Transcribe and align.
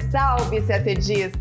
Salve, 0.00 0.60
salve! 0.60 1.32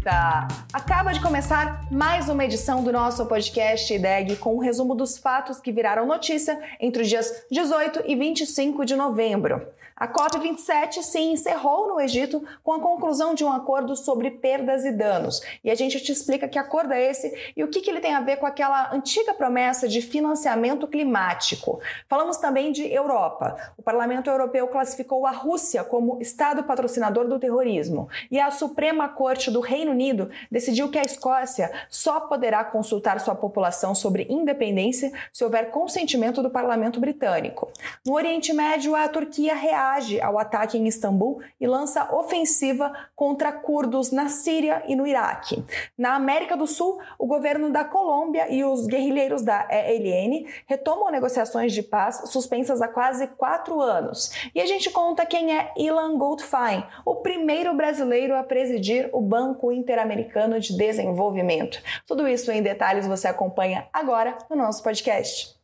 Acaba 0.72 1.12
de 1.12 1.20
começar 1.20 1.88
mais 1.90 2.30
uma 2.30 2.46
edição 2.46 2.84
do 2.84 2.92
nosso 2.92 3.26
podcast 3.26 3.92
IDEG 3.92 4.36
com 4.36 4.56
um 4.56 4.60
resumo 4.60 4.94
dos 4.94 5.18
fatos 5.18 5.60
que 5.60 5.72
viraram 5.72 6.06
notícia 6.06 6.60
entre 6.80 7.02
os 7.02 7.10
dias 7.10 7.46
18 7.52 8.04
e 8.06 8.16
25 8.16 8.86
de 8.86 8.96
novembro. 8.96 9.66
A 9.96 10.08
COP27 10.08 11.04
se 11.04 11.20
encerrou 11.20 11.88
no 11.88 12.02
Egito 12.02 12.44
com 12.64 12.74
a 12.74 12.80
conclusão 12.80 13.36
de 13.36 13.46
um 13.46 13.52
acordo 13.52 13.96
sobre 13.96 14.32
perdas 14.32 14.84
e 14.86 14.92
danos. 14.92 15.42
E 15.64 15.70
a 15.70 15.76
gente 15.76 16.00
te 16.00 16.12
explica 16.12 16.48
que 16.48 16.58
acordo 16.58 16.94
é 16.94 17.12
esse 17.12 17.54
e 17.56 17.64
o 17.64 17.68
que, 17.68 17.80
que 17.80 17.92
ele 17.92 18.00
tem 18.00 18.14
a 18.14 18.20
ver 18.20 18.38
com 18.38 18.46
aquela 18.46 18.94
antiga 18.94 19.34
promessa 19.34 19.88
de 19.88 20.02
financiamento 20.02 20.88
climático. 20.88 21.80
Falamos 22.10 22.38
também 22.38 22.72
de 22.72 22.92
Europa. 22.92 23.56
O 23.78 23.84
Parlamento 23.84 24.30
Europeu 24.30 24.68
classificou 24.68 25.28
a 25.28 25.32
Rússia 25.32 25.84
como 25.84 26.20
Estado 26.20 26.64
patrocinador 26.64 27.28
do 27.28 27.40
terrorismo. 27.40 28.10
E 28.32 28.40
a 28.40 28.50
Suprema 28.50 29.08
Corte 29.08 29.52
do 29.52 29.60
Reino 29.60 29.92
Unido 29.92 30.32
decidiu 30.50 30.90
que 30.90 30.98
a 30.98 31.04
Escócia 31.04 31.72
só 31.88 32.22
poderá 32.22 32.64
consultar 32.64 33.20
sua 33.20 33.36
população 33.36 33.94
sobre 33.94 34.26
independência 34.30 35.12
se 35.32 35.44
houver 35.44 35.70
consentimento 35.70 36.42
do 36.42 36.50
Parlamento 36.50 37.00
Britânico. 37.00 37.72
No 38.06 38.14
Oriente 38.14 38.52
Médio, 38.54 38.96
a 38.96 39.08
Turquia 39.08 39.54
reage 39.54 39.83
reage 39.84 40.22
ao 40.22 40.40
ataque 40.40 40.78
em 40.78 40.88
Istambul 40.88 41.42
e 41.60 41.68
lança 41.68 42.16
ofensiva 42.16 42.92
contra 43.16 43.52
curdos 43.52 44.12
na 44.12 44.30
Síria 44.30 44.84
e 44.88 44.96
no 44.96 45.06
Iraque. 45.06 45.64
Na 45.98 46.16
América 46.16 46.56
do 46.56 46.66
Sul, 46.66 47.00
o 47.20 47.28
governo 47.28 47.70
da 47.70 47.84
Colômbia 47.84 48.50
e 48.50 48.64
os 48.64 48.88
guerrilheiros 48.88 49.42
da 49.42 49.68
ELN 49.70 50.48
retomam 50.66 51.12
negociações 51.12 51.74
de 51.74 51.84
paz 51.84 52.30
suspensas 52.30 52.82
há 52.82 52.88
quase 52.88 53.28
quatro 53.28 53.82
anos. 53.82 54.32
E 54.56 54.62
a 54.62 54.66
gente 54.66 54.90
conta 54.90 55.26
quem 55.26 55.56
é 55.58 55.72
Ilan 55.78 56.18
Goldfein, 56.18 56.84
o 57.06 57.16
primeiro 57.16 57.74
brasileiro 57.76 58.36
a 58.36 58.44
presidir 58.44 59.10
o 59.12 59.22
Banco 59.22 59.72
Interamericano 59.72 60.60
de 60.60 60.76
Desenvolvimento. 60.76 61.82
Tudo 62.08 62.28
isso 62.28 62.52
em 62.52 62.62
detalhes 62.62 63.08
você 63.08 63.28
acompanha 63.28 63.88
agora 63.92 64.38
no 64.50 64.56
nosso 64.56 64.82
podcast. 64.82 65.63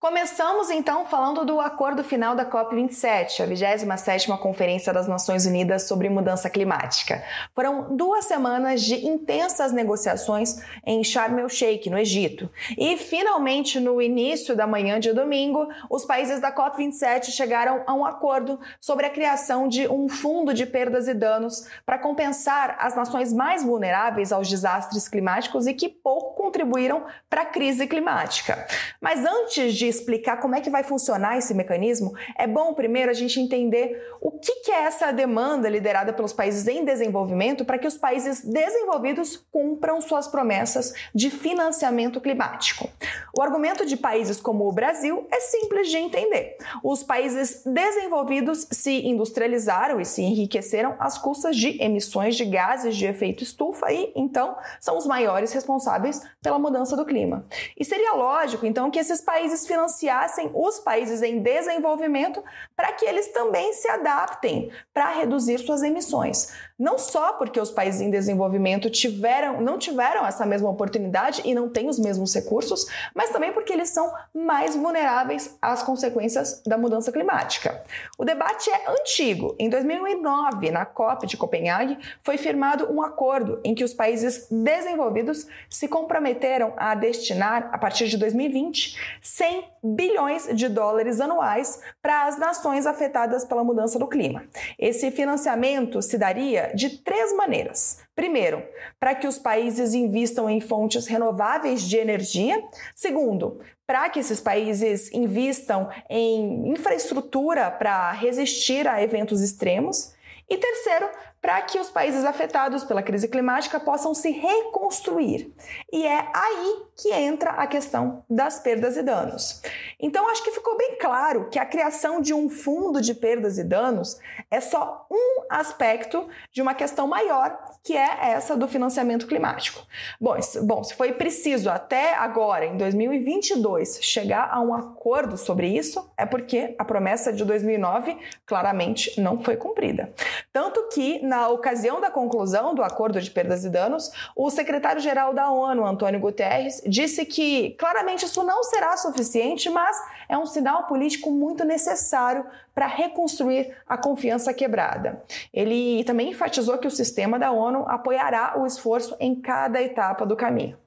Começamos 0.00 0.70
então 0.70 1.04
falando 1.06 1.44
do 1.44 1.60
acordo 1.60 2.04
final 2.04 2.36
da 2.36 2.48
COP27, 2.48 3.40
a 3.40 3.48
27ª 3.48 4.38
Conferência 4.38 4.92
das 4.92 5.08
Nações 5.08 5.44
Unidas 5.44 5.88
sobre 5.88 6.08
Mudança 6.08 6.48
Climática. 6.48 7.20
Foram 7.52 7.96
duas 7.96 8.24
semanas 8.24 8.82
de 8.82 8.94
intensas 9.04 9.72
negociações 9.72 10.62
em 10.86 11.02
Sharm 11.02 11.40
el-Sheikh, 11.40 11.90
no 11.90 11.98
Egito. 11.98 12.48
E 12.78 12.96
finalmente, 12.96 13.80
no 13.80 14.00
início 14.00 14.54
da 14.54 14.68
manhã 14.68 15.00
de 15.00 15.12
domingo, 15.12 15.66
os 15.90 16.04
países 16.04 16.40
da 16.40 16.54
COP27 16.54 17.30
chegaram 17.32 17.82
a 17.84 17.92
um 17.92 18.06
acordo 18.06 18.60
sobre 18.80 19.04
a 19.04 19.10
criação 19.10 19.66
de 19.66 19.88
um 19.88 20.08
fundo 20.08 20.54
de 20.54 20.64
perdas 20.64 21.08
e 21.08 21.12
danos 21.12 21.66
para 21.84 21.98
compensar 21.98 22.76
as 22.78 22.94
nações 22.94 23.32
mais 23.32 23.64
vulneráveis 23.64 24.30
aos 24.30 24.48
desastres 24.48 25.08
climáticos 25.08 25.66
e 25.66 25.74
que 25.74 25.88
pouco 25.88 26.40
contribuíram 26.40 27.04
para 27.28 27.42
a 27.42 27.46
crise 27.46 27.88
climática. 27.88 28.64
Mas 29.00 29.26
antes 29.26 29.74
de 29.74 29.87
explicar 29.88 30.38
como 30.38 30.54
é 30.54 30.60
que 30.60 30.70
vai 30.70 30.82
funcionar 30.82 31.38
esse 31.38 31.54
mecanismo, 31.54 32.14
é 32.36 32.46
bom 32.46 32.74
primeiro 32.74 33.10
a 33.10 33.14
gente 33.14 33.40
entender 33.40 34.00
o 34.20 34.30
que, 34.30 34.70
é 34.70 34.84
essa 34.84 35.10
demanda 35.12 35.68
liderada 35.68 36.12
pelos 36.12 36.32
países 36.32 36.66
em 36.68 36.84
desenvolvimento 36.84 37.64
para 37.64 37.78
que 37.78 37.86
os 37.86 37.96
países 37.96 38.44
desenvolvidos 38.44 39.36
cumpram 39.50 40.00
suas 40.00 40.28
promessas 40.28 40.92
de 41.14 41.30
financiamento 41.30 42.20
climático. 42.20 42.88
O 43.36 43.42
argumento 43.42 43.86
de 43.86 43.96
países 43.96 44.40
como 44.40 44.68
o 44.68 44.72
Brasil 44.72 45.26
é 45.32 45.40
simples 45.40 45.88
de 45.88 45.96
entender. 45.96 46.56
Os 46.82 47.02
países 47.02 47.62
desenvolvidos 47.64 48.66
se 48.70 49.06
industrializaram 49.06 50.00
e 50.00 50.04
se 50.04 50.22
enriqueceram 50.22 50.96
às 50.98 51.16
custas 51.16 51.56
de 51.56 51.82
emissões 51.82 52.36
de 52.36 52.44
gases 52.44 52.96
de 52.96 53.06
efeito 53.06 53.42
estufa 53.42 53.90
e, 53.92 54.12
então, 54.14 54.56
são 54.80 54.96
os 54.96 55.06
maiores 55.06 55.52
responsáveis 55.52 56.20
pela 56.42 56.58
mudança 56.58 56.96
do 56.96 57.04
clima. 57.04 57.46
E 57.78 57.84
seria 57.84 58.12
lógico, 58.12 58.66
então, 58.66 58.90
que 58.90 58.98
esses 58.98 59.20
países 59.20 59.66
financiassem 59.78 60.50
os 60.52 60.80
países 60.80 61.22
em 61.22 61.40
desenvolvimento 61.40 62.42
para 62.78 62.92
que 62.92 63.04
eles 63.04 63.32
também 63.32 63.72
se 63.72 63.88
adaptem 63.88 64.70
para 64.94 65.10
reduzir 65.10 65.58
suas 65.58 65.82
emissões. 65.82 66.52
Não 66.78 66.96
só 66.96 67.32
porque 67.32 67.60
os 67.60 67.72
países 67.72 68.00
em 68.00 68.08
desenvolvimento 68.08 68.88
tiveram, 68.88 69.60
não 69.60 69.76
tiveram 69.78 70.24
essa 70.24 70.46
mesma 70.46 70.70
oportunidade 70.70 71.42
e 71.44 71.52
não 71.52 71.68
têm 71.68 71.88
os 71.88 71.98
mesmos 71.98 72.32
recursos, 72.32 72.86
mas 73.12 73.30
também 73.30 73.52
porque 73.52 73.72
eles 73.72 73.90
são 73.90 74.12
mais 74.32 74.76
vulneráveis 74.76 75.58
às 75.60 75.82
consequências 75.82 76.62
da 76.64 76.78
mudança 76.78 77.10
climática. 77.10 77.82
O 78.16 78.24
debate 78.24 78.70
é 78.70 78.88
antigo. 78.92 79.56
Em 79.58 79.68
2009, 79.68 80.70
na 80.70 80.86
COP 80.86 81.26
de 81.26 81.36
Copenhague, 81.36 81.98
foi 82.22 82.38
firmado 82.38 82.92
um 82.92 83.02
acordo 83.02 83.60
em 83.64 83.74
que 83.74 83.82
os 83.82 83.92
países 83.92 84.46
desenvolvidos 84.48 85.48
se 85.68 85.88
comprometeram 85.88 86.74
a 86.76 86.94
destinar, 86.94 87.70
a 87.72 87.78
partir 87.78 88.06
de 88.06 88.16
2020, 88.16 89.18
100 89.20 89.64
bilhões 89.82 90.48
de 90.54 90.68
dólares 90.68 91.20
anuais 91.20 91.82
para 92.00 92.26
as 92.26 92.38
nações 92.38 92.67
afetadas 92.86 93.44
pela 93.44 93.64
mudança 93.64 93.98
do 93.98 94.06
clima. 94.06 94.44
Esse 94.78 95.10
financiamento 95.10 96.02
se 96.02 96.18
daria 96.18 96.72
de 96.74 96.98
três 96.98 97.34
maneiras. 97.34 97.98
Primeiro, 98.14 98.62
para 98.98 99.14
que 99.14 99.26
os 99.26 99.38
países 99.38 99.94
invistam 99.94 100.50
em 100.50 100.60
fontes 100.60 101.06
renováveis 101.06 101.82
de 101.82 101.96
energia. 101.96 102.62
Segundo, 102.94 103.60
para 103.86 104.08
que 104.10 104.20
esses 104.20 104.40
países 104.40 105.10
invistam 105.12 105.88
em 106.10 106.70
infraestrutura 106.70 107.70
para 107.70 108.12
resistir 108.12 108.86
a 108.86 109.02
eventos 109.02 109.40
extremos. 109.40 110.12
E 110.50 110.56
terceiro, 110.56 111.08
para 111.40 111.62
que 111.62 111.78
os 111.78 111.88
países 111.90 112.24
afetados 112.24 112.84
pela 112.84 113.02
crise 113.02 113.28
climática 113.28 113.78
possam 113.78 114.12
se 114.14 114.30
reconstruir. 114.30 115.52
E 115.92 116.06
é 116.06 116.28
aí 116.34 116.82
que 116.96 117.12
entra 117.12 117.50
a 117.50 117.66
questão 117.66 118.24
das 118.28 118.58
perdas 118.58 118.96
e 118.96 119.02
danos. 119.02 119.62
Então, 120.00 120.28
acho 120.28 120.42
que 120.42 120.50
ficou 120.50 120.76
bem 120.76 120.96
claro 121.00 121.48
que 121.48 121.58
a 121.58 121.66
criação 121.66 122.20
de 122.20 122.34
um 122.34 122.50
fundo 122.50 123.00
de 123.00 123.14
perdas 123.14 123.58
e 123.58 123.64
danos 123.64 124.18
é 124.50 124.60
só 124.60 125.06
um 125.10 125.44
aspecto 125.48 126.28
de 126.52 126.60
uma 126.60 126.74
questão 126.74 127.06
maior, 127.06 127.58
que 127.88 127.96
é 127.96 128.32
essa 128.32 128.54
do 128.54 128.68
financiamento 128.68 129.26
climático. 129.26 129.80
Bom, 130.20 130.36
bom 130.62 130.84
se 130.84 130.92
foi 130.92 131.14
preciso 131.14 131.70
até 131.70 132.14
agora, 132.16 132.66
em 132.66 132.76
2022, 132.76 134.00
chegar 134.02 134.50
a 134.52 134.60
um 134.60 134.74
acordo 134.74 135.38
sobre 135.38 135.68
isso, 135.68 136.06
é 136.14 136.26
porque 136.26 136.74
a 136.78 136.84
promessa 136.84 137.32
de 137.32 137.46
2009 137.46 138.14
claramente 138.44 139.18
não 139.18 139.42
foi 139.42 139.56
cumprida. 139.56 140.12
Tanto 140.52 140.90
que 140.90 141.24
na 141.24 141.48
ocasião 141.48 141.98
da 141.98 142.10
conclusão 142.10 142.74
do 142.74 142.82
acordo 142.82 143.22
de 143.22 143.30
perdas 143.30 143.64
e 143.64 143.70
danos, 143.70 144.12
o 144.36 144.50
secretário-geral 144.50 145.32
da 145.32 145.50
ONU, 145.50 145.86
Antônio 145.86 146.20
Guterres, 146.20 146.82
disse 146.86 147.24
que 147.24 147.70
claramente 147.78 148.26
isso 148.26 148.42
não 148.42 148.64
será 148.64 148.98
suficiente, 148.98 149.70
mas 149.70 149.96
é 150.28 150.36
um 150.36 150.44
sinal 150.44 150.86
político 150.86 151.30
muito 151.30 151.64
necessário 151.64 152.44
para 152.78 152.86
reconstruir 152.86 153.74
a 153.88 153.98
confiança 153.98 154.54
quebrada. 154.54 155.20
Ele 155.52 156.04
também 156.04 156.30
enfatizou 156.30 156.78
que 156.78 156.86
o 156.86 156.90
sistema 156.92 157.36
da 157.36 157.50
ONU 157.50 157.84
apoiará 157.88 158.54
o 158.56 158.64
esforço 158.64 159.16
em 159.18 159.34
cada 159.34 159.82
etapa 159.82 160.24
do 160.24 160.36
caminho. 160.36 160.78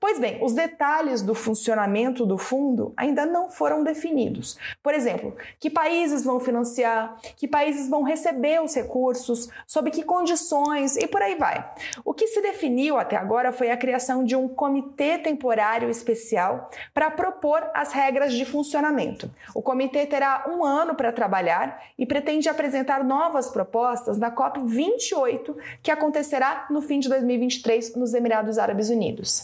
Pois 0.00 0.18
bem, 0.18 0.38
os 0.42 0.52
detalhes 0.52 1.22
do 1.22 1.34
funcionamento 1.34 2.26
do 2.26 2.36
fundo 2.36 2.92
ainda 2.94 3.24
não 3.24 3.48
foram 3.48 3.82
definidos. 3.82 4.58
Por 4.82 4.92
exemplo, 4.92 5.34
que 5.58 5.70
países 5.70 6.22
vão 6.22 6.38
financiar, 6.38 7.16
que 7.36 7.48
países 7.48 7.88
vão 7.88 8.02
receber 8.02 8.60
os 8.62 8.74
recursos, 8.74 9.48
sob 9.66 9.90
que 9.90 10.02
condições 10.02 10.96
e 10.96 11.06
por 11.06 11.22
aí 11.22 11.36
vai. 11.36 11.72
O 12.04 12.12
que 12.12 12.26
se 12.26 12.42
definiu 12.42 12.98
até 12.98 13.16
agora 13.16 13.50
foi 13.50 13.70
a 13.70 13.76
criação 13.76 14.24
de 14.24 14.36
um 14.36 14.46
comitê 14.46 15.16
temporário 15.16 15.88
especial 15.88 16.70
para 16.92 17.10
propor 17.10 17.70
as 17.72 17.92
regras 17.92 18.34
de 18.34 18.44
funcionamento. 18.44 19.30
O 19.54 19.62
comitê 19.62 20.04
terá 20.04 20.44
um 20.48 20.62
ano 20.64 20.94
para 20.94 21.12
trabalhar 21.12 21.82
e 21.98 22.04
pretende 22.04 22.48
apresentar 22.48 23.02
novas 23.02 23.48
propostas 23.48 24.18
na 24.18 24.30
COP28, 24.30 25.56
que 25.82 25.90
acontecerá 25.90 26.66
no 26.68 26.82
fim 26.82 26.98
de 26.98 27.08
2023 27.08 27.94
nos 27.96 28.12
Emirados 28.12 28.58
Árabes 28.58 28.90
Unidos. 28.90 29.43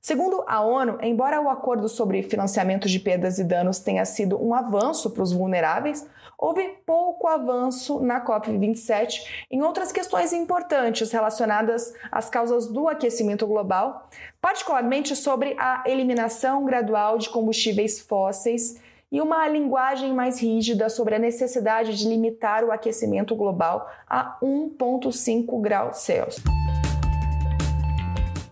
Segundo 0.00 0.42
a 0.46 0.62
ONU, 0.62 0.98
embora 1.02 1.42
o 1.42 1.50
acordo 1.50 1.86
sobre 1.86 2.22
financiamento 2.22 2.88
de 2.88 2.98
perdas 2.98 3.38
e 3.38 3.44
danos 3.44 3.80
tenha 3.80 4.04
sido 4.06 4.42
um 4.42 4.54
avanço 4.54 5.10
para 5.10 5.22
os 5.22 5.30
vulneráveis, 5.30 6.08
houve 6.38 6.66
pouco 6.86 7.28
avanço 7.28 8.00
na 8.00 8.24
COP27 8.24 9.20
em 9.50 9.62
outras 9.62 9.92
questões 9.92 10.32
importantes 10.32 11.12
relacionadas 11.12 11.92
às 12.10 12.30
causas 12.30 12.66
do 12.66 12.88
aquecimento 12.88 13.46
global, 13.46 14.08
particularmente 14.40 15.14
sobre 15.14 15.54
a 15.58 15.84
eliminação 15.86 16.64
gradual 16.64 17.18
de 17.18 17.28
combustíveis 17.28 18.00
fósseis 18.00 18.80
e 19.12 19.20
uma 19.20 19.46
linguagem 19.48 20.14
mais 20.14 20.40
rígida 20.40 20.88
sobre 20.88 21.14
a 21.16 21.18
necessidade 21.18 21.96
de 21.96 22.08
limitar 22.08 22.64
o 22.64 22.72
aquecimento 22.72 23.34
global 23.34 23.90
a 24.08 24.38
1,5 24.40 25.60
graus 25.60 25.98
Celsius. 25.98 26.59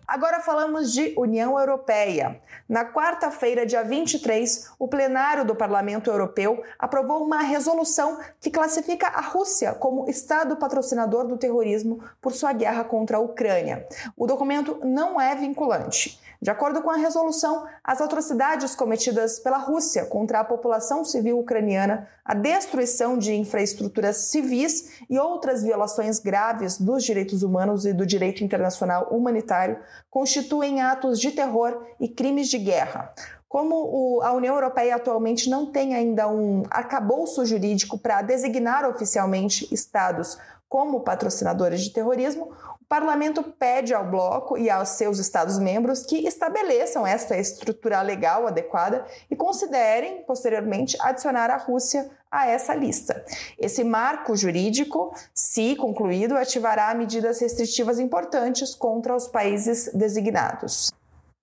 Agora 0.08 0.40
falamos 0.40 0.90
de 0.90 1.12
União 1.18 1.58
Europeia. 1.58 2.40
Na 2.66 2.82
quarta-feira, 2.82 3.66
dia 3.66 3.84
23, 3.84 4.70
o 4.78 4.88
plenário 4.88 5.44
do 5.44 5.54
Parlamento 5.54 6.10
Europeu 6.10 6.62
aprovou 6.78 7.22
uma 7.22 7.42
resolução 7.42 8.18
que 8.40 8.50
classifica 8.50 9.08
a 9.08 9.20
Rússia 9.20 9.74
como 9.74 10.08
Estado 10.08 10.56
patrocinador 10.56 11.26
do 11.26 11.36
terrorismo 11.36 12.02
por 12.22 12.32
sua 12.32 12.54
guerra 12.54 12.84
contra 12.84 13.18
a 13.18 13.20
Ucrânia. 13.20 13.86
O 14.16 14.26
documento 14.26 14.80
não 14.82 15.20
é 15.20 15.34
vinculante. 15.34 16.18
De 16.40 16.50
acordo 16.50 16.82
com 16.82 16.90
a 16.90 16.96
resolução, 16.96 17.66
as 17.82 18.00
atrocidades 18.00 18.76
cometidas 18.76 19.40
pela 19.40 19.58
Rússia 19.58 20.06
contra 20.06 20.38
a 20.38 20.44
população 20.44 21.04
civil 21.04 21.40
ucraniana, 21.40 22.08
a 22.24 22.32
destruição 22.32 23.18
de 23.18 23.34
infraestruturas 23.34 24.28
civis 24.28 25.00
e 25.10 25.18
outras 25.18 25.64
violações 25.64 26.20
graves 26.20 26.78
dos 26.78 27.02
direitos 27.02 27.42
humanos 27.42 27.84
e 27.84 27.92
do 27.92 28.06
direito 28.06 28.44
internacional 28.44 29.08
humanitário 29.10 29.80
constituem 30.08 30.80
atos 30.80 31.18
de 31.18 31.32
terror 31.32 31.84
e 31.98 32.08
crimes 32.08 32.48
de 32.48 32.58
guerra. 32.58 33.12
Como 33.48 34.20
a 34.22 34.32
União 34.32 34.54
Europeia 34.54 34.94
atualmente 34.94 35.50
não 35.50 35.72
tem 35.72 35.94
ainda 35.94 36.28
um 36.28 36.62
arcabouço 36.70 37.44
jurídico 37.44 37.98
para 37.98 38.22
designar 38.22 38.88
oficialmente 38.88 39.66
estados 39.74 40.38
como 40.68 41.00
patrocinadores 41.00 41.80
de 41.80 41.90
terrorismo, 41.90 42.52
parlamento 42.88 43.42
pede 43.42 43.92
ao 43.92 44.08
bloco 44.08 44.56
e 44.56 44.70
aos 44.70 44.90
seus 44.90 45.18
Estados-membros 45.18 46.04
que 46.04 46.26
estabeleçam 46.26 47.06
esta 47.06 47.36
estrutura 47.36 48.00
legal 48.00 48.46
adequada 48.46 49.04
e 49.30 49.36
considerem, 49.36 50.22
posteriormente, 50.22 50.96
adicionar 51.00 51.50
a 51.50 51.58
Rússia 51.58 52.10
a 52.30 52.46
essa 52.46 52.74
lista. 52.74 53.24
Esse 53.58 53.84
marco 53.84 54.34
jurídico, 54.34 55.14
se 55.34 55.76
concluído, 55.76 56.36
ativará 56.36 56.94
medidas 56.94 57.40
restritivas 57.40 57.98
importantes 57.98 58.74
contra 58.74 59.14
os 59.14 59.28
países 59.28 59.90
designados. 59.92 60.92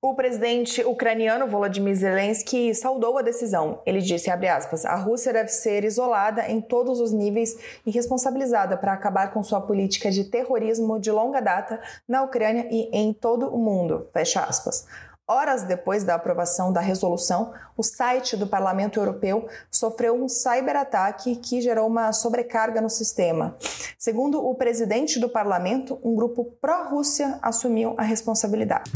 O 0.07 0.13
presidente 0.13 0.83
ucraniano 0.83 1.47
Volodymyr 1.47 1.95
Zelensky 1.95 2.75
saudou 2.75 3.17
a 3.17 3.23
decisão. 3.23 3.81
Ele 3.87 3.99
disse, 3.99 4.29
aspas, 4.29 4.85
a 4.85 4.95
Rússia 4.95 5.33
deve 5.33 5.49
ser 5.49 5.83
isolada 5.83 6.47
em 6.47 6.61
todos 6.61 6.99
os 6.99 7.11
níveis 7.11 7.57
e 7.83 7.89
responsabilizada 7.89 8.77
para 8.77 8.93
acabar 8.93 9.33
com 9.33 9.41
sua 9.41 9.61
política 9.61 10.11
de 10.11 10.25
terrorismo 10.25 10.99
de 10.99 11.09
longa 11.09 11.41
data 11.41 11.81
na 12.07 12.21
Ucrânia 12.21 12.67
e 12.69 12.87
em 12.95 13.11
todo 13.13 13.47
o 13.47 13.57
mundo, 13.57 14.07
fecha 14.13 14.43
aspas. 14.43 14.85
Horas 15.27 15.63
depois 15.63 16.03
da 16.03 16.13
aprovação 16.13 16.71
da 16.71 16.81
resolução, 16.81 17.51
o 17.75 17.81
site 17.81 18.37
do 18.37 18.45
Parlamento 18.45 18.99
Europeu 18.99 19.47
sofreu 19.71 20.23
um 20.23 20.29
cyberataque 20.29 21.35
que 21.37 21.61
gerou 21.61 21.87
uma 21.87 22.13
sobrecarga 22.13 22.79
no 22.79 22.91
sistema. 22.91 23.57
Segundo 23.97 24.47
o 24.47 24.53
presidente 24.53 25.19
do 25.19 25.27
parlamento, 25.27 25.99
um 26.03 26.13
grupo 26.13 26.45
pró-Rússia 26.61 27.39
assumiu 27.41 27.95
a 27.97 28.03
responsabilidade. 28.03 28.91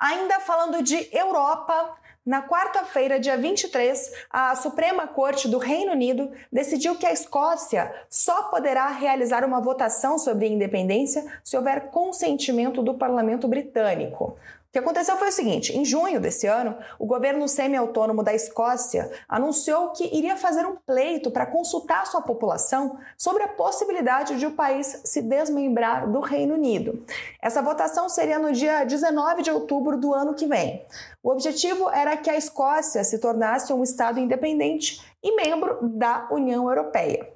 Ainda 0.00 0.40
falando 0.40 0.82
de 0.82 1.10
Europa, 1.12 1.94
na 2.24 2.40
quarta-feira, 2.40 3.20
dia 3.20 3.36
23, 3.36 4.12
a 4.30 4.56
Suprema 4.56 5.06
Corte 5.06 5.46
do 5.46 5.58
Reino 5.58 5.92
Unido 5.92 6.30
decidiu 6.50 6.96
que 6.96 7.04
a 7.04 7.12
Escócia 7.12 7.94
só 8.08 8.44
poderá 8.44 8.88
realizar 8.88 9.44
uma 9.44 9.60
votação 9.60 10.18
sobre 10.18 10.48
independência 10.48 11.22
se 11.44 11.54
houver 11.54 11.90
consentimento 11.90 12.82
do 12.82 12.94
parlamento 12.94 13.46
britânico. 13.46 14.38
O 14.70 14.72
que 14.72 14.78
aconteceu 14.78 15.16
foi 15.16 15.30
o 15.30 15.32
seguinte: 15.32 15.76
em 15.76 15.84
junho 15.84 16.20
desse 16.20 16.46
ano, 16.46 16.78
o 16.96 17.04
governo 17.04 17.48
semi-autônomo 17.48 18.22
da 18.22 18.32
Escócia 18.32 19.10
anunciou 19.28 19.90
que 19.90 20.04
iria 20.16 20.36
fazer 20.36 20.64
um 20.64 20.76
pleito 20.76 21.28
para 21.28 21.44
consultar 21.44 22.06
sua 22.06 22.22
população 22.22 22.96
sobre 23.18 23.42
a 23.42 23.48
possibilidade 23.48 24.38
de 24.38 24.46
o 24.46 24.52
país 24.52 25.00
se 25.04 25.22
desmembrar 25.22 26.08
do 26.08 26.20
Reino 26.20 26.54
Unido. 26.54 27.04
Essa 27.42 27.60
votação 27.60 28.08
seria 28.08 28.38
no 28.38 28.52
dia 28.52 28.84
19 28.84 29.42
de 29.42 29.50
outubro 29.50 29.98
do 29.98 30.14
ano 30.14 30.34
que 30.34 30.46
vem. 30.46 30.86
O 31.20 31.32
objetivo 31.32 31.90
era 31.90 32.16
que 32.16 32.30
a 32.30 32.36
Escócia 32.36 33.02
se 33.02 33.18
tornasse 33.18 33.72
um 33.72 33.82
Estado 33.82 34.20
independente 34.20 35.04
e 35.20 35.34
membro 35.34 35.78
da 35.82 36.28
União 36.30 36.68
Europeia. 36.68 37.28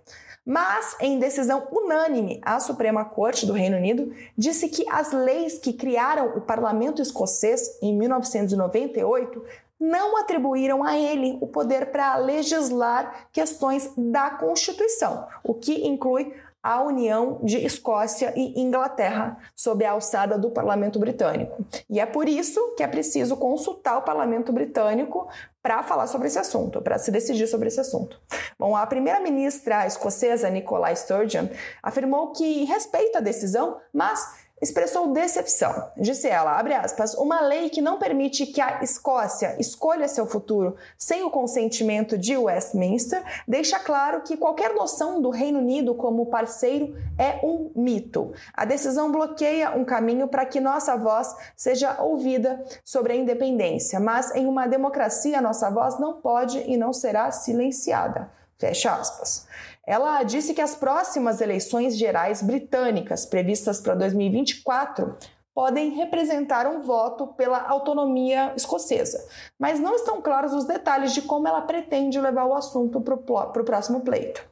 Mas, 0.45 0.97
em 1.01 1.19
decisão 1.19 1.67
unânime, 1.73 2.39
a 2.43 2.61
Suprema 2.61 3.05
Corte 3.05 3.47
do 3.47 3.55
Reino 3.55 3.79
Unido 3.79 4.13
disse 4.37 4.69
que 4.69 4.85
as 4.91 5.11
leis 5.13 5.59
que 5.59 5.73
criaram 5.73 6.37
o 6.37 6.41
parlamento 6.41 7.01
escocês 7.01 7.79
em 7.81 7.97
1998 7.97 9.43
não 9.81 10.19
atribuíram 10.19 10.85
a 10.85 10.99
ele 10.99 11.39
o 11.41 11.47
poder 11.47 11.91
para 11.91 12.17
legislar 12.17 13.29
questões 13.33 13.91
da 13.97 14.31
Constituição, 14.31 15.27
o 15.43 15.55
que 15.55 15.87
inclui 15.87 16.33
a 16.63 16.83
união 16.83 17.41
de 17.43 17.59
Escócia 17.59 18.33
e 18.35 18.59
Inglaterra 18.59 19.37
sob 19.55 19.85
a 19.85 19.93
alçada 19.93 20.39
do 20.39 20.51
parlamento 20.51 20.99
britânico. 20.99 21.63
E 21.91 22.01
é 22.01 22.07
por 22.07 22.27
isso 22.27 22.75
que 22.75 22.83
é 22.83 22.89
preciso 22.89 23.37
consultar 23.37 23.99
o 23.99 24.03
parlamento 24.03 24.51
britânico 24.51 25.29
para 25.65 25.83
falar 25.83 26.07
sobre 26.09 26.29
esse 26.29 26.39
assunto, 26.39 26.83
para 26.83 26.99
se 26.99 27.11
decidir 27.11 27.47
sobre 27.47 27.69
esse 27.69 27.81
assunto. 27.81 28.21
Bom, 28.59 28.77
a 28.77 28.87
primeira-ministra 28.87 29.87
escocesa 29.87 30.51
Nicola 30.51 30.95
Sturgeon 30.95 31.49
afirmou 31.83 32.33
que 32.33 32.65
respeita 32.65 33.17
a 33.17 33.23
decisão, 33.23 33.81
mas 33.91 34.44
expressou 34.65 35.13
decepção. 35.13 35.91
Disse 35.97 36.27
ela, 36.27 36.59
abre 36.59 36.75
aspas, 36.75 37.15
uma 37.15 37.41
lei 37.41 37.69
que 37.69 37.83
não 37.83 37.99
permite 37.99 38.47
que 38.47 38.61
a 38.61 38.83
Escócia 38.83 39.57
escolha 39.61 40.09
seu 40.09 40.27
futuro 40.27 40.77
sem 40.99 41.23
o 41.23 41.31
consentimento 41.31 42.17
de 42.17 42.37
Westminster 42.37 43.23
deixa 43.47 43.79
claro 43.79 44.23
que 44.23 44.37
qualquer 44.37 44.75
noção 44.75 45.21
do 45.21 45.31
Reino 45.31 45.59
Unido 45.59 45.95
como 45.95 46.27
parceiro 46.27 46.97
é 47.19 47.41
um 47.45 47.71
mito. 47.77 48.33
A 48.55 48.65
decisão 48.65 49.13
bloqueia 49.13 49.77
um 49.77 49.85
caminho 49.85 50.27
para 50.27 50.47
que 50.47 50.61
nossa 50.61 50.97
voz 50.97 51.35
seja 51.55 52.01
ouvida 52.01 52.65
sobre 52.85 53.13
a 53.13 53.17
independência, 53.17 54.01
mas 54.01 54.35
em 54.35 54.47
uma 54.47 54.67
democracia 54.67 55.41
nossa 55.41 55.71
voz 55.71 55.99
não 56.01 56.15
pode 56.15 56.59
e 56.59 56.77
não 56.77 56.93
será 56.93 57.31
silenciada. 57.31 58.31
Fecha 58.59 58.95
aspas. 58.95 59.47
Ela 59.87 60.23
disse 60.23 60.55
que 60.55 60.61
as 60.61 60.75
próximas 60.75 61.41
eleições 61.41 61.97
gerais 61.97 62.43
britânicas, 62.43 63.27
previstas 63.27 63.81
para 63.81 63.95
2024, 63.95 65.17
podem 65.55 65.91
representar 65.91 66.67
um 66.67 66.81
voto 66.81 67.29
pela 67.29 67.61
autonomia 67.69 68.53
escocesa, 68.57 69.25
mas 69.59 69.79
não 69.79 69.95
estão 69.95 70.21
claros 70.21 70.53
os 70.53 70.65
detalhes 70.65 71.15
de 71.15 71.23
como 71.23 71.47
ela 71.47 71.63
pretende 71.63 72.21
levar 72.21 72.45
o 72.45 72.55
assunto 72.55 73.01
para 73.01 73.15
o 73.15 73.65
próximo 73.65 74.01
pleito. 74.01 74.45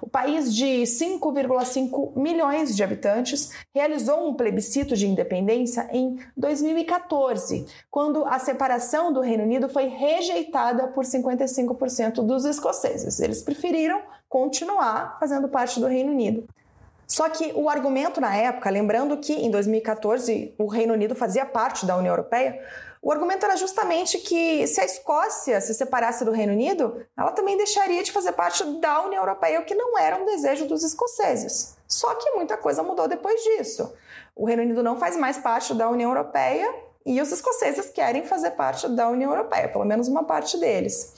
O 0.00 0.08
país 0.08 0.54
de 0.54 0.82
5,5 0.82 2.16
milhões 2.16 2.76
de 2.76 2.84
habitantes 2.84 3.50
realizou 3.74 4.28
um 4.28 4.34
plebiscito 4.34 4.96
de 4.96 5.06
independência 5.08 5.88
em 5.90 6.18
2014, 6.36 7.66
quando 7.90 8.24
a 8.24 8.38
separação 8.38 9.12
do 9.12 9.20
Reino 9.20 9.44
Unido 9.44 9.68
foi 9.68 9.86
rejeitada 9.86 10.88
por 10.88 11.04
55% 11.04 12.16
dos 12.16 12.44
escoceses. 12.44 13.18
Eles 13.18 13.42
preferiram 13.42 14.02
continuar 14.28 15.18
fazendo 15.18 15.48
parte 15.48 15.80
do 15.80 15.86
Reino 15.86 16.12
Unido. 16.12 16.46
Só 17.06 17.28
que 17.28 17.52
o 17.54 17.68
argumento 17.68 18.20
na 18.20 18.34
época, 18.34 18.70
lembrando 18.70 19.16
que 19.18 19.32
em 19.32 19.50
2014 19.50 20.54
o 20.58 20.66
Reino 20.66 20.94
Unido 20.94 21.14
fazia 21.14 21.44
parte 21.44 21.84
da 21.84 21.96
União 21.96 22.12
Europeia, 22.12 22.60
o 23.04 23.12
argumento 23.12 23.44
era 23.44 23.54
justamente 23.54 24.16
que 24.18 24.66
se 24.66 24.80
a 24.80 24.84
Escócia 24.84 25.60
se 25.60 25.74
separasse 25.74 26.24
do 26.24 26.30
Reino 26.30 26.54
Unido, 26.54 27.04
ela 27.14 27.32
também 27.32 27.54
deixaria 27.54 28.02
de 28.02 28.10
fazer 28.10 28.32
parte 28.32 28.64
da 28.80 29.02
União 29.02 29.22
Europeia, 29.22 29.60
o 29.60 29.64
que 29.64 29.74
não 29.74 29.98
era 29.98 30.16
um 30.16 30.24
desejo 30.24 30.64
dos 30.66 30.82
escoceses. 30.82 31.76
Só 31.86 32.14
que 32.14 32.30
muita 32.30 32.56
coisa 32.56 32.82
mudou 32.82 33.06
depois 33.06 33.42
disso. 33.42 33.92
O 34.34 34.46
Reino 34.46 34.62
Unido 34.62 34.82
não 34.82 34.98
faz 34.98 35.18
mais 35.18 35.36
parte 35.36 35.74
da 35.74 35.88
União 35.90 36.10
Europeia 36.10 36.66
e 37.04 37.20
os 37.20 37.30
escoceses 37.30 37.90
querem 37.90 38.24
fazer 38.24 38.52
parte 38.52 38.88
da 38.88 39.06
União 39.10 39.30
Europeia, 39.30 39.68
pelo 39.68 39.84
menos 39.84 40.08
uma 40.08 40.24
parte 40.24 40.58
deles. 40.58 41.12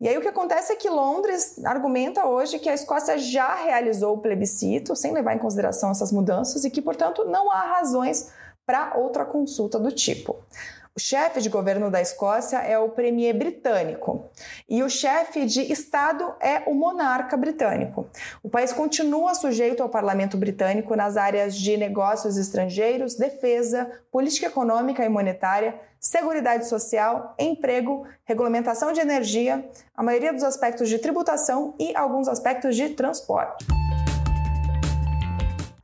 E 0.00 0.08
aí 0.08 0.18
o 0.18 0.20
que 0.20 0.28
acontece 0.28 0.72
é 0.72 0.76
que 0.76 0.90
Londres 0.90 1.64
argumenta 1.64 2.26
hoje 2.26 2.58
que 2.58 2.68
a 2.68 2.74
Escócia 2.74 3.16
já 3.16 3.54
realizou 3.54 4.14
o 4.14 4.18
plebiscito, 4.18 4.94
sem 4.94 5.12
levar 5.12 5.34
em 5.34 5.38
consideração 5.38 5.90
essas 5.90 6.12
mudanças, 6.12 6.64
e 6.64 6.70
que, 6.70 6.82
portanto, 6.82 7.24
não 7.24 7.50
há 7.50 7.62
razões 7.78 8.30
para 8.66 8.96
outra 8.96 9.24
consulta 9.24 9.78
do 9.78 9.90
tipo. 9.90 10.36
O 10.96 11.00
chefe 11.00 11.42
de 11.42 11.50
governo 11.50 11.90
da 11.90 12.00
Escócia 12.00 12.56
é 12.56 12.78
o 12.78 12.88
premier 12.88 13.36
britânico 13.36 14.30
e 14.66 14.82
o 14.82 14.88
chefe 14.88 15.44
de 15.44 15.60
Estado 15.70 16.34
é 16.40 16.62
o 16.66 16.74
monarca 16.74 17.36
britânico. 17.36 18.08
O 18.42 18.48
país 18.48 18.72
continua 18.72 19.34
sujeito 19.34 19.82
ao 19.82 19.90
parlamento 19.90 20.38
britânico 20.38 20.96
nas 20.96 21.18
áreas 21.18 21.54
de 21.54 21.76
negócios 21.76 22.38
estrangeiros, 22.38 23.14
defesa, 23.14 23.92
política 24.10 24.46
econômica 24.46 25.04
e 25.04 25.08
monetária, 25.10 25.78
seguridade 26.00 26.66
social, 26.66 27.34
emprego, 27.38 28.06
regulamentação 28.24 28.90
de 28.90 29.00
energia, 29.00 29.68
a 29.94 30.02
maioria 30.02 30.32
dos 30.32 30.44
aspectos 30.44 30.88
de 30.88 30.98
tributação 30.98 31.74
e 31.78 31.94
alguns 31.94 32.26
aspectos 32.26 32.74
de 32.74 32.88
transporte. 32.88 33.66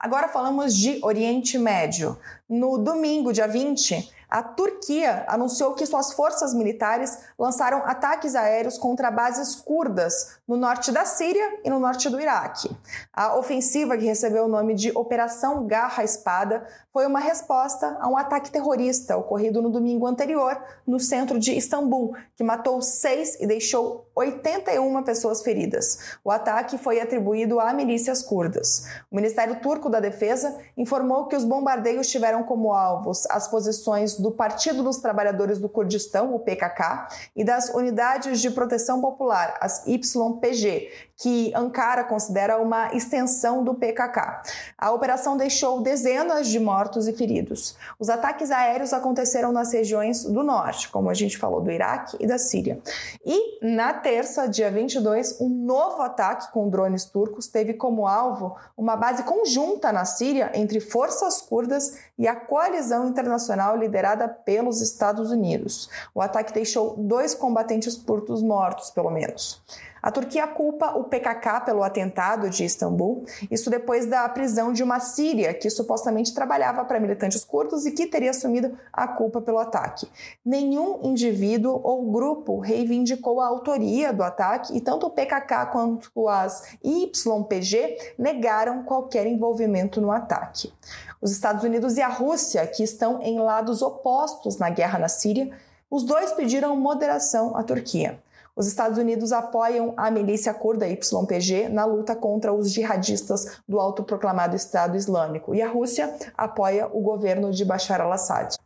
Agora 0.02 0.26
falamos 0.26 0.74
de 0.74 0.98
Oriente 1.00 1.56
Médio. 1.58 2.18
No 2.48 2.76
domingo, 2.76 3.32
dia 3.32 3.46
20, 3.46 4.10
A 4.32 4.42
Turquia 4.42 5.26
anunciou 5.28 5.74
que 5.74 5.84
suas 5.84 6.14
forças 6.14 6.54
militares 6.54 7.18
lançaram 7.38 7.82
ataques 7.84 8.34
aéreos 8.34 8.78
contra 8.78 9.10
bases 9.10 9.56
curdas 9.56 10.38
no 10.48 10.56
norte 10.56 10.90
da 10.90 11.04
Síria 11.04 11.60
e 11.62 11.68
no 11.68 11.78
norte 11.78 12.08
do 12.08 12.18
Iraque. 12.18 12.74
A 13.12 13.36
ofensiva, 13.36 13.94
que 13.94 14.06
recebeu 14.06 14.46
o 14.46 14.48
nome 14.48 14.74
de 14.74 14.90
Operação 14.96 15.66
Garra 15.66 16.02
Espada, 16.02 16.66
foi 16.90 17.04
uma 17.04 17.20
resposta 17.20 17.98
a 18.00 18.08
um 18.08 18.16
ataque 18.16 18.50
terrorista 18.50 19.18
ocorrido 19.18 19.60
no 19.60 19.68
domingo 19.68 20.06
anterior 20.06 20.58
no 20.86 20.98
centro 20.98 21.38
de 21.38 21.52
Istambul, 21.52 22.16
que 22.34 22.42
matou 22.42 22.80
seis 22.80 23.38
e 23.38 23.46
deixou 23.46 24.10
81 24.14 25.02
pessoas 25.02 25.42
feridas. 25.42 26.16
O 26.24 26.30
ataque 26.30 26.78
foi 26.78 27.00
atribuído 27.00 27.58
a 27.58 27.72
milícias 27.72 28.22
curdas. 28.22 28.86
O 29.10 29.16
Ministério 29.16 29.60
Turco 29.60 29.88
da 29.88 30.00
Defesa 30.00 30.58
informou 30.76 31.26
que 31.26 31.36
os 31.36 31.44
bombardeios 31.44 32.08
tiveram 32.08 32.42
como 32.42 32.72
alvos 32.72 33.26
as 33.30 33.48
posições 33.48 34.16
do 34.16 34.30
Partido 34.30 34.82
dos 34.82 34.98
Trabalhadores 34.98 35.58
do 35.58 35.68
Kurdistão, 35.68 36.34
o 36.34 36.40
PKK, 36.40 37.08
e 37.34 37.44
das 37.44 37.70
Unidades 37.70 38.40
de 38.40 38.50
Proteção 38.50 39.00
Popular, 39.00 39.56
as 39.60 39.86
YPG, 39.86 40.90
que 41.22 41.54
Ankara 41.54 42.02
considera 42.02 42.60
uma 42.60 42.92
extensão 42.92 43.62
do 43.62 43.74
PKK. 43.74 44.42
A 44.76 44.90
operação 44.90 45.36
deixou 45.36 45.80
dezenas 45.80 46.48
de 46.48 46.58
mortos 46.58 47.06
e 47.06 47.12
feridos. 47.12 47.76
Os 47.96 48.10
ataques 48.10 48.50
aéreos 48.50 48.92
aconteceram 48.92 49.52
nas 49.52 49.72
regiões 49.72 50.24
do 50.24 50.42
norte, 50.42 50.88
como 50.88 51.08
a 51.08 51.14
gente 51.14 51.38
falou, 51.38 51.60
do 51.60 51.70
Iraque 51.70 52.16
e 52.18 52.26
da 52.26 52.38
Síria. 52.38 52.80
E 53.24 53.64
na 53.64 53.94
terça, 53.94 54.48
dia 54.48 54.68
22, 54.68 55.40
um 55.40 55.48
novo 55.48 56.02
ataque 56.02 56.50
com 56.50 56.68
drones 56.68 57.04
turcos 57.04 57.46
teve 57.46 57.74
como 57.74 58.08
alvo 58.08 58.56
uma 58.76 58.96
base 58.96 59.22
conjunta 59.22 59.92
na 59.92 60.04
Síria 60.04 60.50
entre 60.54 60.80
forças 60.80 61.40
curdas 61.40 61.98
e 62.18 62.26
a 62.26 62.34
coalizão 62.34 63.06
internacional 63.06 63.76
liderada 63.76 64.26
pelos 64.26 64.80
Estados 64.80 65.30
Unidos. 65.30 65.88
O 66.12 66.20
ataque 66.20 66.52
deixou 66.52 66.96
dois 66.96 67.32
combatentes 67.32 67.96
curdos 67.96 68.42
mortos, 68.42 68.90
pelo 68.90 69.08
menos. 69.08 69.62
A 70.02 70.10
Turquia 70.10 70.48
culpa 70.48 70.96
o 70.96 71.04
PKK 71.04 71.60
pelo 71.64 71.84
atentado 71.84 72.50
de 72.50 72.64
Istambul, 72.64 73.24
isso 73.48 73.70
depois 73.70 74.04
da 74.04 74.28
prisão 74.28 74.72
de 74.72 74.82
uma 74.82 74.98
síria 74.98 75.54
que 75.54 75.70
supostamente 75.70 76.34
trabalhava 76.34 76.84
para 76.84 76.98
militantes 76.98 77.44
curdos 77.44 77.86
e 77.86 77.92
que 77.92 78.08
teria 78.08 78.30
assumido 78.30 78.76
a 78.92 79.06
culpa 79.06 79.40
pelo 79.40 79.60
ataque. 79.60 80.08
Nenhum 80.44 80.98
indivíduo 81.04 81.80
ou 81.84 82.10
grupo 82.10 82.58
reivindicou 82.58 83.40
a 83.40 83.46
autoria 83.46 84.12
do 84.12 84.24
ataque 84.24 84.76
e 84.76 84.80
tanto 84.80 85.06
o 85.06 85.10
PKK 85.10 85.66
quanto 85.66 86.28
as 86.28 86.64
YPG 86.82 88.14
negaram 88.18 88.82
qualquer 88.82 89.28
envolvimento 89.28 90.00
no 90.00 90.10
ataque. 90.10 90.72
Os 91.20 91.30
Estados 91.30 91.62
Unidos 91.62 91.96
e 91.96 92.02
a 92.02 92.08
Rússia, 92.08 92.66
que 92.66 92.82
estão 92.82 93.22
em 93.22 93.38
lados 93.38 93.80
opostos 93.82 94.58
na 94.58 94.68
guerra 94.68 94.98
na 94.98 95.08
Síria, 95.08 95.48
os 95.88 96.02
dois 96.02 96.32
pediram 96.32 96.74
moderação 96.74 97.56
à 97.56 97.62
Turquia. 97.62 98.18
Os 98.54 98.66
Estados 98.66 98.98
Unidos 98.98 99.32
apoiam 99.32 99.94
a 99.96 100.10
milícia 100.10 100.52
curda 100.52 100.86
YPG 100.86 101.70
na 101.70 101.86
luta 101.86 102.14
contra 102.14 102.52
os 102.52 102.70
jihadistas 102.70 103.62
do 103.66 103.80
autoproclamado 103.80 104.54
Estado 104.54 104.94
Islâmico 104.94 105.54
e 105.54 105.62
a 105.62 105.68
Rússia 105.68 106.14
apoia 106.36 106.86
o 106.86 107.00
governo 107.00 107.50
de 107.50 107.64
Bashar 107.64 108.02
al-Assad. 108.02 108.56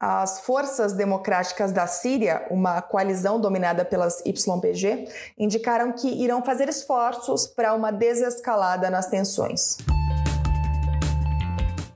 As 0.00 0.40
Forças 0.40 0.94
Democráticas 0.94 1.72
da 1.72 1.86
Síria, 1.86 2.46
uma 2.50 2.80
coalizão 2.80 3.38
dominada 3.38 3.84
pelas 3.84 4.24
YPG, 4.24 5.08
indicaram 5.36 5.92
que 5.92 6.08
irão 6.08 6.42
fazer 6.42 6.68
esforços 6.68 7.46
para 7.46 7.74
uma 7.74 7.90
desescalada 7.90 8.88
nas 8.88 9.08
tensões. 9.08 9.76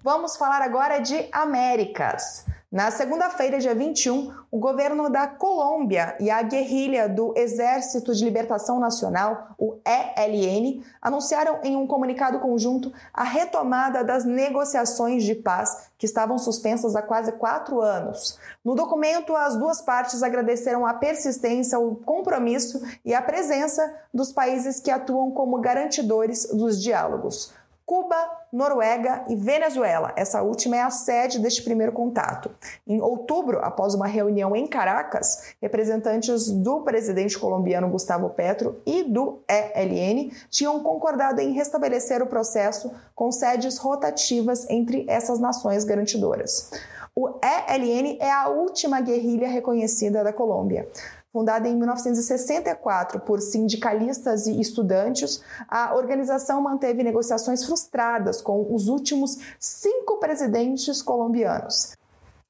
Vamos 0.02 0.36
falar 0.36 0.60
agora 0.60 0.98
de 0.98 1.28
Américas. 1.32 2.44
Na 2.72 2.90
segunda-feira, 2.90 3.58
dia 3.58 3.74
21, 3.74 4.32
o 4.50 4.58
governo 4.58 5.10
da 5.10 5.26
Colômbia 5.26 6.16
e 6.18 6.30
a 6.30 6.40
guerrilha 6.40 7.06
do 7.06 7.34
Exército 7.36 8.14
de 8.14 8.24
Libertação 8.24 8.80
Nacional, 8.80 9.54
o 9.58 9.78
ELN, 9.84 10.82
anunciaram 11.02 11.58
em 11.62 11.76
um 11.76 11.86
comunicado 11.86 12.40
conjunto 12.40 12.90
a 13.12 13.24
retomada 13.24 14.02
das 14.02 14.24
negociações 14.24 15.22
de 15.22 15.34
paz 15.34 15.90
que 15.98 16.06
estavam 16.06 16.38
suspensas 16.38 16.96
há 16.96 17.02
quase 17.02 17.32
quatro 17.32 17.82
anos. 17.82 18.38
No 18.64 18.74
documento, 18.74 19.36
as 19.36 19.54
duas 19.58 19.82
partes 19.82 20.22
agradeceram 20.22 20.86
a 20.86 20.94
persistência, 20.94 21.78
o 21.78 21.96
compromisso 21.96 22.80
e 23.04 23.12
a 23.12 23.20
presença 23.20 23.82
dos 24.14 24.32
países 24.32 24.80
que 24.80 24.90
atuam 24.90 25.30
como 25.30 25.60
garantidores 25.60 26.46
dos 26.46 26.82
diálogos. 26.82 27.52
Cuba, 27.84 28.16
Noruega 28.52 29.24
e 29.28 29.36
Venezuela. 29.36 30.12
Essa 30.16 30.42
última 30.42 30.76
é 30.76 30.82
a 30.82 30.90
sede 30.90 31.38
deste 31.38 31.62
primeiro 31.62 31.92
contato. 31.92 32.50
Em 32.86 33.00
outubro, 33.00 33.58
após 33.62 33.94
uma 33.94 34.06
reunião 34.06 34.54
em 34.54 34.66
Caracas, 34.66 35.54
representantes 35.60 36.50
do 36.50 36.82
presidente 36.82 37.38
colombiano 37.38 37.88
Gustavo 37.88 38.30
Petro 38.30 38.80
e 38.86 39.02
do 39.02 39.42
ELN 39.48 40.32
tinham 40.50 40.80
concordado 40.80 41.40
em 41.40 41.52
restabelecer 41.52 42.22
o 42.22 42.26
processo 42.26 42.92
com 43.14 43.30
sedes 43.32 43.78
rotativas 43.78 44.68
entre 44.70 45.04
essas 45.08 45.38
nações 45.38 45.84
garantidoras. 45.84 46.70
O 47.14 47.38
ELN 47.42 48.16
é 48.20 48.30
a 48.30 48.48
última 48.48 49.00
guerrilha 49.00 49.48
reconhecida 49.48 50.24
da 50.24 50.32
Colômbia. 50.32 50.88
Fundada 51.32 51.66
em 51.66 51.74
1964 51.74 53.20
por 53.20 53.40
sindicalistas 53.40 54.46
e 54.46 54.60
estudantes, 54.60 55.42
a 55.66 55.94
organização 55.94 56.60
manteve 56.60 57.02
negociações 57.02 57.64
frustradas 57.64 58.42
com 58.42 58.74
os 58.74 58.86
últimos 58.88 59.38
cinco 59.58 60.18
presidentes 60.20 61.00
colombianos. 61.00 61.96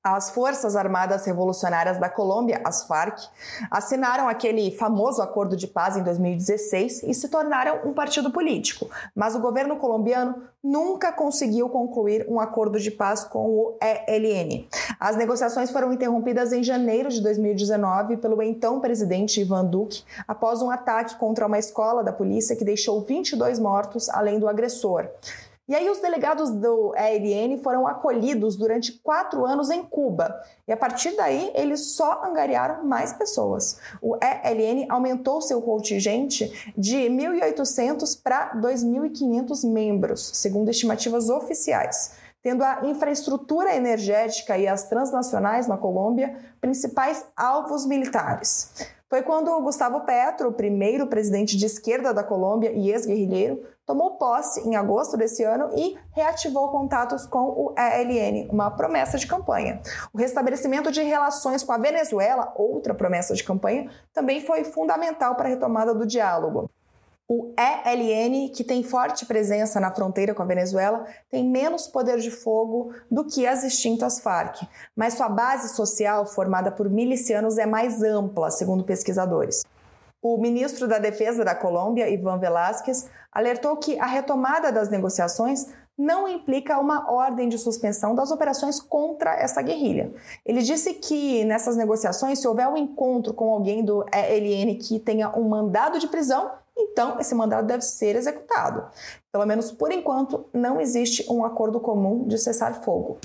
As 0.05 0.31
Forças 0.31 0.75
Armadas 0.75 1.25
Revolucionárias 1.25 1.97
da 1.97 2.09
Colômbia, 2.09 2.61
as 2.65 2.85
FARC, 2.89 3.21
assinaram 3.71 4.27
aquele 4.27 4.73
famoso 4.73 5.23
acordo 5.23 5.57
de 5.57 5.69
paz 5.69 5.97
em 5.97 6.03
2016 6.03 7.05
e 7.05 7.15
se 7.15 7.29
tornaram 7.29 7.89
um 7.89 7.95
partido 7.95 8.29
político. 8.33 8.91
Mas 9.15 9.37
o 9.37 9.41
governo 9.41 9.77
colombiano 9.77 10.43
nunca 10.61 11.13
conseguiu 11.13 11.69
concluir 11.69 12.27
um 12.29 12.41
acordo 12.41 12.81
de 12.81 12.91
paz 12.91 13.23
com 13.23 13.49
o 13.49 13.79
ELN. 13.81 14.67
As 14.99 15.15
negociações 15.15 15.71
foram 15.71 15.93
interrompidas 15.93 16.53
em 16.53 16.65
janeiro 16.65 17.09
de 17.09 17.23
2019 17.23 18.17
pelo 18.17 18.43
então 18.43 18.81
presidente 18.81 19.41
Ivan 19.41 19.67
Duque, 19.67 20.03
após 20.27 20.61
um 20.63 20.71
ataque 20.71 21.15
contra 21.15 21.47
uma 21.47 21.61
escola 21.61 22.03
da 22.03 22.13
polícia 22.13 22.57
que 22.57 22.65
deixou 22.65 23.03
22 23.03 23.61
mortos, 23.61 24.09
além 24.09 24.41
do 24.41 24.49
agressor. 24.49 25.09
E 25.73 25.75
aí 25.75 25.89
os 25.89 26.01
delegados 26.01 26.51
do 26.51 26.95
ELN 26.95 27.57
foram 27.63 27.87
acolhidos 27.87 28.57
durante 28.57 28.93
quatro 28.93 29.47
anos 29.47 29.71
em 29.71 29.83
Cuba. 29.83 30.39
E 30.69 30.73
a 30.73 30.77
partir 30.77 31.17
daí 31.17 31.51
eles 31.55 31.95
só 31.95 32.23
angariaram 32.27 32.85
mais 32.85 33.15
pessoas. 33.15 33.81
O 34.03 34.15
ELN 34.17 34.85
aumentou 34.91 35.41
seu 35.41 35.63
contingente 35.63 36.75
de 36.77 37.09
1.800 37.09 38.21
para 38.23 38.55
2.500 38.57 39.67
membros, 39.73 40.33
segundo 40.35 40.69
estimativas 40.69 41.31
oficiais 41.31 42.21
tendo 42.43 42.65
a 42.65 42.81
infraestrutura 42.83 43.73
energética 43.73 44.59
e 44.59 44.67
as 44.67 44.89
transnacionais 44.89 45.69
na 45.69 45.77
Colômbia 45.77 46.37
principais 46.61 47.25
alvos 47.37 47.87
militares. 47.87 48.73
Foi 49.09 49.23
quando 49.23 49.61
Gustavo 49.61 50.01
Petro, 50.01 50.49
o 50.49 50.53
primeiro 50.53 51.07
presidente 51.07 51.57
de 51.57 51.67
esquerda 51.67 52.13
da 52.13 52.25
Colômbia 52.25 52.73
e 52.73 52.91
ex-guerrilheiro, 52.91 53.63
tomou 53.87 54.17
posse 54.17 54.61
em 54.61 54.77
agosto 54.77 55.17
desse 55.17 55.43
ano 55.43 55.71
e 55.77 55.97
reativou 56.13 56.71
contatos 56.71 57.27
com 57.27 57.41
o 57.41 57.75
ELN, 57.77 58.49
uma 58.51 58.71
promessa 58.71 59.19
de 59.19 59.27
campanha. 59.27 59.81
O 60.13 60.19
restabelecimento 60.19 60.91
de 60.91 61.03
relações 61.03 61.63
com 61.63 61.73
a 61.73 61.79
Venezuela, 61.79 62.53
outra 62.57 62.95
promessa 62.95 63.35
de 63.35 63.45
campanha, 63.45 63.91
também 64.13 64.41
foi 64.41 64.65
fundamental 64.65 65.35
para 65.35 65.47
a 65.47 65.51
retomada 65.51 65.95
do 65.95 66.07
diálogo. 66.07 66.71
O 67.29 67.55
ELN, 67.57 68.51
que 68.51 68.63
tem 68.63 68.83
forte 68.83 69.25
presença 69.25 69.81
na 69.81 69.91
fronteira 69.91 70.35
com 70.35 70.43
a 70.43 70.47
Venezuela, 70.47 71.07
tem 71.31 71.49
menos 71.49 71.87
poder 71.87 72.19
de 72.19 72.31
fogo 72.31 72.93
do 73.11 73.25
que 73.25 73.47
as 73.47 73.65
extintas 73.65 74.21
Farc, 74.21 74.61
mas 74.95 75.15
sua 75.15 75.31
base 75.31 75.75
social, 75.75 76.27
formada 76.27 76.71
por 76.71 76.91
milicianos, 76.91 77.57
é 77.57 77.65
mais 77.65 78.03
ampla, 78.03 78.51
segundo 78.51 78.85
pesquisadores. 78.85 79.65
O 80.25 80.39
ministro 80.39 80.87
da 80.87 81.01
Defesa 81.01 81.45
da 81.45 81.53
Colômbia, 81.53 82.09
Ivan 82.09 82.39
Velásquez, 82.39 83.11
alertou 83.33 83.77
que 83.77 83.99
a 83.99 84.07
retomada 84.07 84.71
das 84.71 84.89
negociações 84.89 85.67
não 85.99 86.29
implica 86.29 86.79
uma 86.79 87.11
ordem 87.11 87.49
de 87.49 87.59
suspensão 87.59 88.15
das 88.15 88.31
operações 88.31 88.81
contra 88.81 89.35
essa 89.35 89.61
guerrilha. 89.61 90.15
Ele 90.47 90.63
disse 90.63 90.95
que 90.95 91.45
nessas 91.45 91.77
negociações, 91.77 92.39
se 92.39 92.47
houver 92.47 92.69
um 92.69 92.77
encontro 92.77 93.35
com 93.35 93.53
alguém 93.53 93.85
do 93.85 94.05
ELN 94.15 94.79
que 94.79 95.01
tenha 95.01 95.29
um 95.37 95.49
mandado 95.49 95.99
de 95.99 96.07
prisão, 96.07 96.53
então 96.79 97.19
esse 97.19 97.35
mandado 97.35 97.67
deve 97.67 97.83
ser 97.83 98.15
executado. 98.15 98.87
Pelo 99.33 99.45
menos 99.45 99.73
por 99.73 99.91
enquanto, 99.91 100.47
não 100.53 100.81
existe 100.81 101.27
um 101.29 101.45
acordo 101.45 101.81
comum 101.81 102.29
de 102.29 102.39
cessar 102.39 102.85
fogo. 102.85 103.19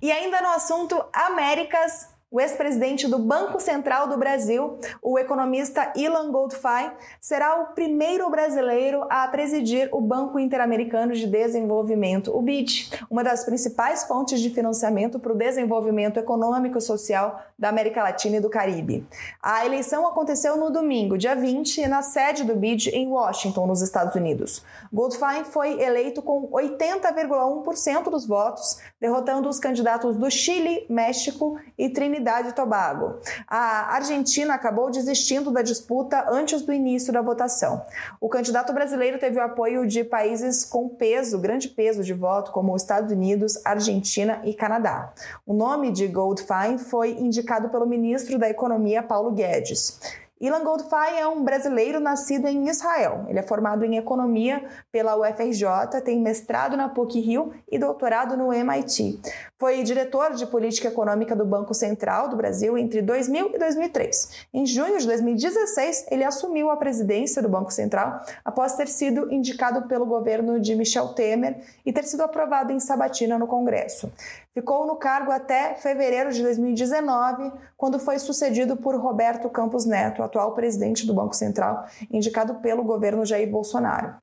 E 0.00 0.10
ainda 0.10 0.40
no 0.40 0.48
assunto 0.48 1.04
Américas, 1.12 2.08
O 2.32 2.40
ex-presidente 2.40 3.08
do 3.08 3.18
Banco 3.18 3.58
Central 3.58 4.06
do 4.06 4.16
Brasil, 4.16 4.78
o 5.02 5.18
economista 5.18 5.92
Ilan 5.96 6.30
Goldfein, 6.30 6.92
será 7.20 7.60
o 7.60 7.74
primeiro 7.74 8.30
brasileiro 8.30 9.04
a 9.10 9.26
presidir 9.26 9.88
o 9.90 10.00
Banco 10.00 10.38
Interamericano 10.38 11.12
de 11.12 11.26
Desenvolvimento, 11.26 12.30
o 12.32 12.40
BID, 12.40 12.88
uma 13.10 13.24
das 13.24 13.44
principais 13.44 14.04
fontes 14.04 14.40
de 14.40 14.48
financiamento 14.48 15.18
para 15.18 15.32
o 15.32 15.36
desenvolvimento 15.36 16.20
econômico 16.20 16.78
e 16.78 16.80
social 16.80 17.42
da 17.58 17.68
América 17.68 18.00
Latina 18.00 18.36
e 18.36 18.40
do 18.40 18.48
Caribe. 18.48 19.04
A 19.42 19.66
eleição 19.66 20.06
aconteceu 20.06 20.56
no 20.56 20.70
domingo, 20.70 21.18
dia 21.18 21.34
20, 21.34 21.88
na 21.88 22.00
sede 22.00 22.44
do 22.44 22.54
BID 22.54 22.90
em 22.90 23.08
Washington, 23.08 23.66
nos 23.66 23.82
Estados 23.82 24.14
Unidos. 24.14 24.64
Goldfein 24.92 25.42
foi 25.42 25.82
eleito 25.82 26.22
com 26.22 26.48
80,1% 26.52 28.04
dos 28.04 28.24
votos, 28.24 28.78
derrotando 29.00 29.48
os 29.48 29.58
candidatos 29.58 30.14
do 30.14 30.30
Chile, 30.30 30.86
México 30.88 31.58
e 31.76 31.88
Trinidad 31.88 32.19
e 32.20 32.52
Tobago. 32.52 33.18
A 33.46 33.94
Argentina 33.94 34.54
acabou 34.54 34.90
desistindo 34.90 35.50
da 35.50 35.62
disputa 35.62 36.26
antes 36.30 36.62
do 36.62 36.72
início 36.72 37.12
da 37.12 37.22
votação. 37.22 37.84
O 38.20 38.28
candidato 38.28 38.72
brasileiro 38.72 39.18
teve 39.18 39.38
o 39.38 39.42
apoio 39.42 39.86
de 39.86 40.04
países 40.04 40.64
com 40.64 40.88
peso, 40.88 41.38
grande 41.38 41.68
peso 41.68 42.04
de 42.04 42.12
voto, 42.12 42.52
como 42.52 42.74
os 42.74 42.82
Estados 42.82 43.10
Unidos, 43.10 43.60
Argentina 43.64 44.40
e 44.44 44.54
Canadá. 44.54 45.12
O 45.46 45.54
nome 45.54 45.90
de 45.90 46.06
Goldfein 46.06 46.78
foi 46.78 47.12
indicado 47.12 47.68
pelo 47.70 47.86
ministro 47.86 48.38
da 48.38 48.48
Economia, 48.48 49.02
Paulo 49.02 49.30
Guedes. 49.30 50.00
Ilan 50.40 50.64
Goldfein 50.64 51.18
é 51.18 51.28
um 51.28 51.44
brasileiro 51.44 52.00
nascido 52.00 52.48
em 52.48 52.66
Israel. 52.66 53.26
Ele 53.28 53.38
é 53.38 53.42
formado 53.42 53.84
em 53.84 53.98
economia 53.98 54.64
pela 54.90 55.14
UFRJ, 55.14 56.00
tem 56.02 56.18
mestrado 56.18 56.78
na 56.78 56.88
PUC-Rio 56.88 57.52
e 57.70 57.78
doutorado 57.78 58.38
no 58.38 58.50
MIT. 58.50 59.20
Foi 59.58 59.82
diretor 59.82 60.32
de 60.32 60.46
política 60.46 60.88
econômica 60.88 61.36
do 61.36 61.44
Banco 61.44 61.74
Central 61.74 62.28
do 62.30 62.36
Brasil 62.36 62.78
entre 62.78 63.02
2000 63.02 63.50
e 63.54 63.58
2003. 63.58 64.46
Em 64.54 64.64
junho 64.64 64.98
de 64.98 65.06
2016, 65.06 66.06
ele 66.10 66.24
assumiu 66.24 66.70
a 66.70 66.76
presidência 66.78 67.42
do 67.42 67.48
Banco 67.48 67.70
Central 67.70 68.22
após 68.42 68.74
ter 68.76 68.88
sido 68.88 69.30
indicado 69.30 69.88
pelo 69.88 70.06
governo 70.06 70.58
de 70.58 70.74
Michel 70.74 71.08
Temer 71.08 71.60
e 71.84 71.92
ter 71.92 72.04
sido 72.04 72.22
aprovado 72.22 72.72
em 72.72 72.80
sabatina 72.80 73.38
no 73.38 73.46
Congresso. 73.46 74.10
Ficou 74.52 74.84
no 74.84 74.96
cargo 74.96 75.30
até 75.30 75.74
fevereiro 75.74 76.32
de 76.32 76.42
2019, 76.42 77.52
quando 77.76 78.00
foi 78.00 78.18
sucedido 78.18 78.76
por 78.76 78.96
Roberto 78.96 79.48
Campos 79.48 79.86
Neto, 79.86 80.24
atual 80.24 80.54
presidente 80.54 81.06
do 81.06 81.14
Banco 81.14 81.36
Central, 81.36 81.86
indicado 82.10 82.56
pelo 82.56 82.82
governo 82.82 83.24
Jair 83.24 83.48
Bolsonaro. 83.48 84.16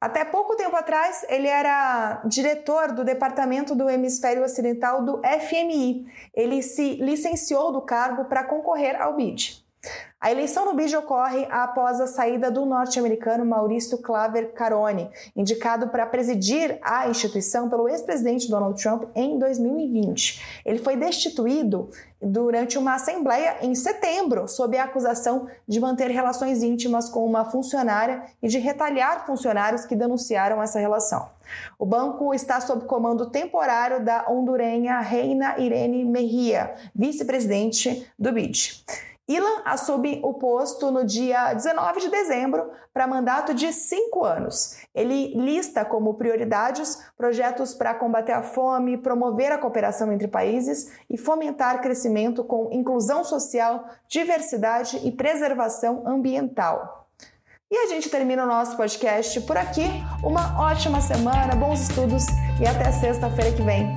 Até 0.00 0.24
pouco 0.24 0.56
tempo 0.56 0.76
atrás, 0.76 1.24
ele 1.28 1.46
era 1.46 2.22
diretor 2.24 2.92
do 2.92 3.04
departamento 3.04 3.74
do 3.74 3.88
hemisfério 3.88 4.44
ocidental 4.44 5.04
do 5.04 5.20
FMI. 5.22 6.06
Ele 6.34 6.62
se 6.62 6.94
licenciou 6.96 7.72
do 7.72 7.82
cargo 7.82 8.24
para 8.24 8.44
concorrer 8.44 9.00
ao 9.00 9.14
BID. 9.14 9.67
A 10.20 10.32
eleição 10.32 10.64
no 10.64 10.74
BID 10.74 10.96
ocorre 10.96 11.46
após 11.48 12.00
a 12.00 12.06
saída 12.08 12.50
do 12.50 12.66
norte-americano 12.66 13.46
Maurício 13.46 13.98
Claver 13.98 14.52
Carone, 14.52 15.08
indicado 15.36 15.88
para 15.88 16.06
presidir 16.06 16.76
a 16.82 17.08
instituição 17.08 17.70
pelo 17.70 17.88
ex-presidente 17.88 18.50
Donald 18.50 18.82
Trump 18.82 19.04
em 19.14 19.38
2020. 19.38 20.62
Ele 20.66 20.80
foi 20.80 20.96
destituído 20.96 21.88
durante 22.20 22.76
uma 22.76 22.96
assembleia 22.96 23.58
em 23.62 23.76
setembro, 23.76 24.48
sob 24.48 24.76
a 24.76 24.84
acusação 24.84 25.46
de 25.68 25.78
manter 25.78 26.10
relações 26.10 26.64
íntimas 26.64 27.08
com 27.08 27.24
uma 27.24 27.44
funcionária 27.44 28.24
e 28.42 28.48
de 28.48 28.58
retalhar 28.58 29.24
funcionários 29.24 29.84
que 29.84 29.94
denunciaram 29.94 30.60
essa 30.60 30.80
relação. 30.80 31.30
O 31.78 31.86
banco 31.86 32.34
está 32.34 32.60
sob 32.60 32.86
comando 32.86 33.30
temporário 33.30 34.04
da 34.04 34.26
hondurenha 34.28 34.98
Reina 34.98 35.56
Irene 35.60 36.04
Mejia, 36.04 36.74
vice-presidente 36.92 38.04
do 38.18 38.32
BID. 38.32 38.84
Ilan 39.28 39.60
assume 39.66 40.20
o 40.24 40.32
posto 40.34 40.90
no 40.90 41.04
dia 41.04 41.52
19 41.52 42.00
de 42.00 42.08
dezembro 42.08 42.70
para 42.94 43.06
mandato 43.06 43.52
de 43.52 43.72
cinco 43.74 44.24
anos. 44.24 44.78
Ele 44.94 45.34
lista 45.34 45.84
como 45.84 46.14
prioridades 46.14 46.98
projetos 47.16 47.74
para 47.74 47.94
combater 47.94 48.32
a 48.32 48.42
fome, 48.42 48.96
promover 48.96 49.52
a 49.52 49.58
cooperação 49.58 50.10
entre 50.10 50.26
países 50.26 50.90
e 51.10 51.18
fomentar 51.18 51.82
crescimento 51.82 52.42
com 52.42 52.70
inclusão 52.72 53.22
social, 53.22 53.84
diversidade 54.08 54.98
e 55.06 55.12
preservação 55.12 56.04
ambiental. 56.06 57.06
E 57.70 57.76
a 57.76 57.86
gente 57.86 58.08
termina 58.08 58.44
o 58.44 58.46
nosso 58.46 58.78
podcast 58.78 59.42
por 59.42 59.58
aqui. 59.58 59.84
Uma 60.24 60.58
ótima 60.58 61.02
semana, 61.02 61.54
bons 61.54 61.82
estudos 61.82 62.24
e 62.58 62.66
até 62.66 62.90
sexta-feira 62.92 63.54
que 63.54 63.60
vem. 63.60 63.94